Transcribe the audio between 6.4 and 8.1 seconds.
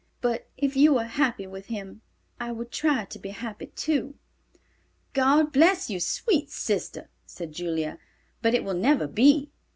sister," said Julia;